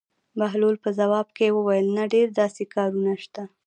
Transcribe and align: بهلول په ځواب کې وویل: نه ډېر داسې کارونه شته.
بهلول 0.39 0.75
په 0.83 0.89
ځواب 0.99 1.27
کې 1.37 1.55
وویل: 1.57 1.87
نه 1.97 2.03
ډېر 2.13 2.27
داسې 2.41 2.63
کارونه 2.75 3.13
شته. 3.23 3.43